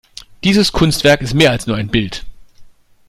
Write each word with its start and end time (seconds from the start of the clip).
Dieses 0.43 0.71
Kunstwerk 0.71 1.21
ist 1.21 1.35
mehr 1.35 1.51
als 1.51 1.67
nur 1.67 1.75
ein 1.75 1.89
Bild. 1.89 2.25